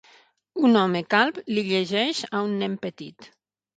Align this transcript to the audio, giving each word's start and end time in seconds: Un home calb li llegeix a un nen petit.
Un 0.69 0.79
home 0.79 1.01
calb 1.15 1.37
li 1.55 1.65
llegeix 1.69 2.23
a 2.39 2.43
un 2.49 2.57
nen 2.63 2.79
petit. 2.87 3.29